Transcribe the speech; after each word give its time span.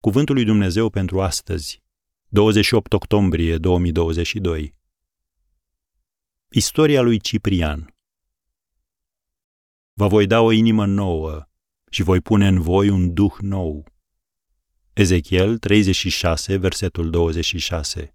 Cuvântul 0.00 0.34
lui 0.34 0.44
Dumnezeu 0.44 0.90
pentru 0.90 1.20
astăzi, 1.20 1.82
28 2.28 2.92
octombrie 2.92 3.58
2022. 3.58 4.74
Istoria 6.48 7.00
lui 7.00 7.18
Ciprian. 7.18 7.94
Vă 9.92 10.06
voi 10.06 10.26
da 10.26 10.40
o 10.40 10.50
inimă 10.52 10.86
nouă 10.86 11.48
și 11.90 12.02
voi 12.02 12.20
pune 12.20 12.46
în 12.46 12.60
voi 12.60 12.88
un 12.88 13.14
duh 13.14 13.34
nou. 13.40 13.84
Ezechiel 14.92 15.58
36, 15.58 16.56
versetul 16.56 17.10
26. 17.10 18.14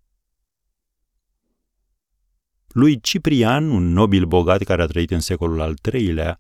Lui 2.68 3.00
Ciprian, 3.00 3.70
un 3.70 3.84
nobil 3.84 4.26
bogat 4.26 4.64
care 4.64 4.82
a 4.82 4.86
trăit 4.86 5.12
în 5.12 5.20
secolul 5.20 5.62
al 5.62 5.76
III-lea, 5.94 6.40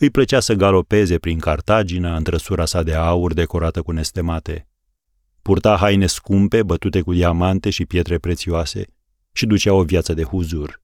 îi 0.00 0.10
plăcea 0.10 0.40
să 0.40 0.54
galopeze 0.54 1.18
prin 1.18 1.38
Cartagina 1.38 2.16
în 2.16 2.22
trăsura 2.22 2.64
sa 2.64 2.82
de 2.82 2.94
aur 2.94 3.32
decorată 3.32 3.82
cu 3.82 3.90
nestemate. 3.90 4.68
Purta 5.42 5.76
haine 5.76 6.06
scumpe, 6.06 6.62
bătute 6.62 7.00
cu 7.00 7.12
diamante 7.12 7.70
și 7.70 7.86
pietre 7.86 8.18
prețioase 8.18 8.84
și 9.32 9.46
ducea 9.46 9.72
o 9.72 9.82
viață 9.82 10.14
de 10.14 10.22
huzur. 10.22 10.82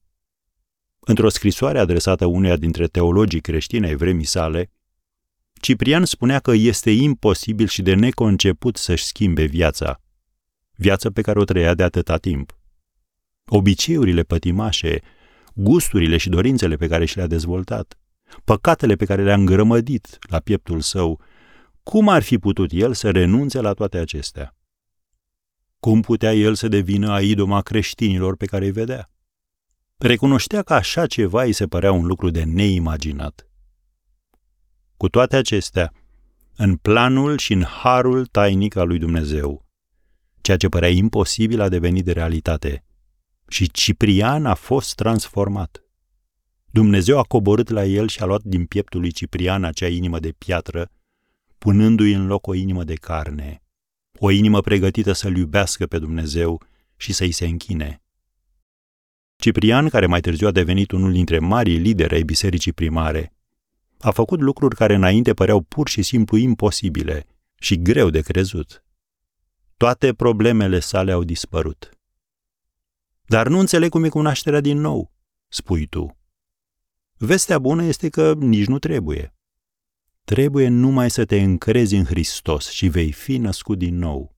Într-o 0.99 1.29
scrisoare 1.29 1.79
adresată 1.79 2.25
uneia 2.25 2.55
dintre 2.55 2.87
teologii 2.87 3.41
creștini 3.41 3.85
ai 3.85 3.95
vremii 3.95 4.25
sale, 4.25 4.71
Ciprian 5.61 6.05
spunea 6.05 6.39
că 6.39 6.51
este 6.51 6.91
imposibil 6.91 7.67
și 7.67 7.81
de 7.81 7.93
neconceput 7.93 8.75
să-și 8.75 9.05
schimbe 9.05 9.43
viața, 9.43 10.01
viața 10.75 11.11
pe 11.11 11.21
care 11.21 11.39
o 11.39 11.43
trăia 11.43 11.73
de 11.73 11.83
atâta 11.83 12.17
timp. 12.17 12.57
Obiceiurile 13.45 14.23
pătimașe, 14.23 15.01
gusturile 15.53 16.17
și 16.17 16.29
dorințele 16.29 16.75
pe 16.75 16.87
care 16.87 17.05
și 17.05 17.15
le-a 17.15 17.27
dezvoltat, 17.27 17.97
păcatele 18.43 18.95
pe 18.95 19.05
care 19.05 19.23
le-a 19.23 19.33
îngrămădit 19.33 20.17
la 20.29 20.39
pieptul 20.39 20.81
său, 20.81 21.21
cum 21.83 22.09
ar 22.09 22.23
fi 22.23 22.37
putut 22.37 22.71
el 22.73 22.93
să 22.93 23.11
renunțe 23.11 23.61
la 23.61 23.73
toate 23.73 23.97
acestea? 23.97 24.55
Cum 25.79 26.01
putea 26.01 26.33
el 26.33 26.55
să 26.55 26.67
devină 26.67 27.11
aidoma 27.11 27.61
creștinilor 27.61 28.35
pe 28.35 28.45
care 28.45 28.65
îi 28.65 28.71
vedea? 28.71 29.09
Recunoștea 29.97 30.61
că 30.61 30.73
așa 30.73 31.05
ceva 31.05 31.43
îi 31.43 31.53
se 31.53 31.67
părea 31.67 31.91
un 31.91 32.05
lucru 32.05 32.29
de 32.29 32.43
neimaginat. 32.43 33.47
Cu 34.97 35.09
toate 35.09 35.35
acestea, 35.35 35.93
în 36.55 36.75
planul 36.75 37.37
și 37.37 37.53
în 37.53 37.63
harul 37.63 38.25
tainic 38.25 38.75
al 38.75 38.87
lui 38.87 38.97
Dumnezeu, 38.97 39.65
ceea 40.41 40.57
ce 40.57 40.69
părea 40.69 40.89
imposibil 40.89 41.61
a 41.61 41.69
devenit 41.69 42.05
de 42.05 42.11
realitate 42.11 42.85
și 43.47 43.71
Ciprian 43.71 44.45
a 44.45 44.53
fost 44.53 44.95
transformat. 44.95 45.86
Dumnezeu 46.71 47.19
a 47.19 47.23
coborât 47.23 47.69
la 47.69 47.85
el 47.85 48.07
și 48.07 48.21
a 48.21 48.25
luat 48.25 48.43
din 48.43 48.65
pieptul 48.65 48.99
lui 48.99 49.11
Ciprian 49.11 49.63
acea 49.63 49.87
inimă 49.87 50.19
de 50.19 50.31
piatră, 50.31 50.91
punându-i 51.57 52.13
în 52.13 52.27
loc 52.27 52.47
o 52.47 52.53
inimă 52.53 52.83
de 52.83 52.93
carne, 52.93 53.61
o 54.19 54.29
inimă 54.29 54.61
pregătită 54.61 55.11
să-L 55.11 55.37
iubească 55.37 55.85
pe 55.85 55.99
Dumnezeu 55.99 56.61
și 56.95 57.13
să-i 57.13 57.31
se 57.31 57.45
închine. 57.45 58.01
Ciprian, 59.35 59.89
care 59.89 60.05
mai 60.05 60.21
târziu 60.21 60.47
a 60.47 60.51
devenit 60.51 60.91
unul 60.91 61.11
dintre 61.11 61.39
marii 61.39 61.77
lideri 61.77 62.13
ai 62.13 62.23
bisericii 62.23 62.73
primare, 62.73 63.33
a 63.99 64.11
făcut 64.11 64.39
lucruri 64.39 64.75
care 64.75 64.93
înainte 64.93 65.33
păreau 65.33 65.61
pur 65.61 65.87
și 65.87 66.01
simplu 66.01 66.37
imposibile 66.37 67.25
și 67.59 67.81
greu 67.81 68.09
de 68.09 68.21
crezut. 68.21 68.83
Toate 69.77 70.13
problemele 70.13 70.79
sale 70.79 71.11
au 71.11 71.23
dispărut. 71.23 71.91
Dar 73.25 73.47
nu 73.47 73.59
înțeleg 73.59 73.89
cum 73.89 74.03
e 74.03 74.09
cunoașterea 74.09 74.61
din 74.61 74.77
nou, 74.77 75.11
spui 75.47 75.87
tu. 75.87 76.16
Vestea 77.19 77.59
bună 77.59 77.83
este 77.83 78.09
că 78.09 78.33
nici 78.33 78.65
nu 78.65 78.79
trebuie. 78.79 79.33
Trebuie 80.23 80.67
numai 80.67 81.09
să 81.09 81.25
te 81.25 81.41
încrezi 81.41 81.95
în 81.95 82.05
Hristos 82.05 82.69
și 82.69 82.87
vei 82.87 83.11
fi 83.11 83.37
născut 83.37 83.77
din 83.77 83.97
nou. 83.97 84.35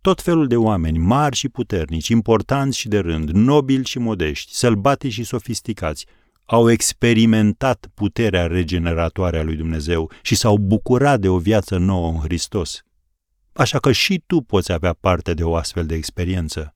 Tot 0.00 0.22
felul 0.22 0.46
de 0.46 0.56
oameni, 0.56 0.98
mari 0.98 1.36
și 1.36 1.48
puternici, 1.48 2.08
importanți 2.08 2.78
și 2.78 2.88
de 2.88 2.98
rând, 2.98 3.30
nobili 3.30 3.84
și 3.84 3.98
modești, 3.98 4.54
sălbatici 4.54 5.12
și 5.12 5.24
sofisticați, 5.24 6.06
au 6.44 6.70
experimentat 6.70 7.90
puterea 7.94 8.46
regeneratoare 8.46 9.38
a 9.38 9.42
lui 9.42 9.56
Dumnezeu 9.56 10.10
și 10.22 10.34
s-au 10.34 10.56
bucurat 10.56 11.20
de 11.20 11.28
o 11.28 11.38
viață 11.38 11.76
nouă 11.76 12.08
în 12.10 12.18
Hristos. 12.18 12.82
Așa 13.52 13.78
că 13.78 13.92
și 13.92 14.22
tu 14.26 14.40
poți 14.40 14.72
avea 14.72 14.92
parte 14.92 15.34
de 15.34 15.42
o 15.42 15.56
astfel 15.56 15.86
de 15.86 15.94
experiență. 15.94 16.74